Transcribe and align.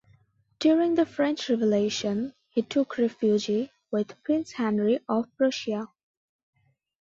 During 0.57 0.95
the 0.95 1.05
French 1.05 1.47
Revolution 1.47 2.33
he 2.49 2.63
took 2.63 2.97
refuge 2.97 3.51
with 3.91 4.23
Prince 4.23 4.53
Henry 4.53 4.99
of 5.07 5.27
Prussia. 5.37 5.89